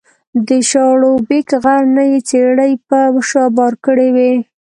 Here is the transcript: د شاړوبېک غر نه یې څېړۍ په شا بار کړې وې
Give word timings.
د 0.47 0.49
شاړوبېک 0.69 1.47
غر 1.63 1.83
نه 1.95 2.03
یې 2.11 2.19
څېړۍ 2.29 2.73
په 2.87 2.97
شا 3.29 3.45
بار 3.57 3.73
کړې 3.85 4.07
وې 4.15 4.31